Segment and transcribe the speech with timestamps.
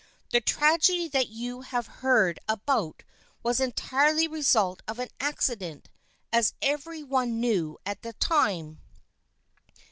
[0.31, 3.03] The tragedy that you have heard about
[3.43, 5.89] was entirely the result of an accident,
[6.33, 8.81] as every one knew at the time."